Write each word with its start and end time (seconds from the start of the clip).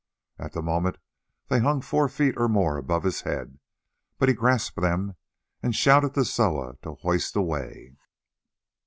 At 0.39 0.53
the 0.53 0.63
moment 0.63 0.97
they 1.47 1.59
hung 1.59 1.79
four 1.81 2.09
feet 2.09 2.33
or 2.35 2.47
more 2.47 2.75
above 2.75 3.03
his 3.03 3.21
head, 3.21 3.59
but 4.17 4.29
he 4.29 4.33
grasped 4.33 4.81
them 4.81 5.13
and 5.61 5.75
shouted 5.75 6.15
to 6.15 6.25
Soa 6.25 6.77
to 6.81 6.95
hoist 6.95 7.35
away. 7.35 7.95